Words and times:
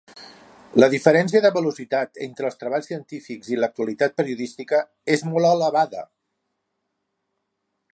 La 0.83 0.87
diferència 0.93 1.41
de 1.43 1.51
velocitat 1.57 2.17
entre 2.27 2.49
els 2.51 2.57
treballs 2.63 2.89
científics 2.93 3.53
i 3.53 3.61
l'actualitat 3.61 4.19
periodística 4.23 4.83
és 5.19 5.27
molt 5.35 5.53
elevada. 5.55 6.07